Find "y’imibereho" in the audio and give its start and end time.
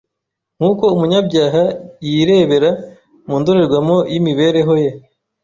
4.11-4.73